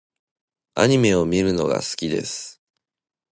[0.73, 2.59] アニメを見るのが好きです。